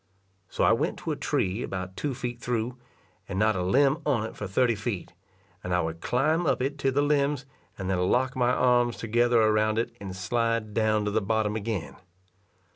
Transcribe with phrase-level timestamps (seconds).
[0.49, 2.75] So I went to a tree about two feet through,
[3.29, 5.13] and not a limb on it for thirty feet,
[5.63, 7.45] and I would climb up it to the limbs,
[7.77, 11.97] and then lock my arms together around it, and slide down to the bottom again.